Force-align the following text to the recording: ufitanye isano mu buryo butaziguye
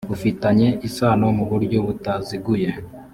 ufitanye 0.15 0.67
isano 0.87 1.25
mu 1.37 1.45
buryo 1.51 1.77
butaziguye 1.85 2.69